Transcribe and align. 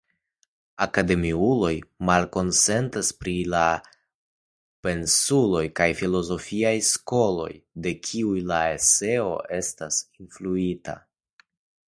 Akademiuloj 0.83 1.73
malkonsentas 2.09 3.09
pri 3.23 3.33
la 3.55 3.65
pensuloj 4.87 5.61
kaj 5.81 5.87
filozofiaj 6.01 6.73
skoloj 6.89 7.51
de 7.87 7.93
kiuj 8.09 8.41
la 8.53 8.63
eseo 8.79 9.29
estas 9.59 10.01
influita. 10.25 10.97